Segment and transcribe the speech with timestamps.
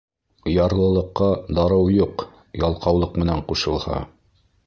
[0.51, 1.27] Ярлылыҡҡа
[1.59, 2.25] дарыу юҡ,
[2.63, 4.01] ялҡаулыҡ менән ҡушылһа.